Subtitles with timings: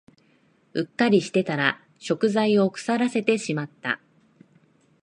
[0.73, 3.99] うっかりしてたら食材を腐らせてしまった